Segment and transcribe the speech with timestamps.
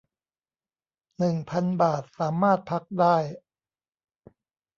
[1.17, 3.17] หนึ่งพัน บาท สามารถพักได้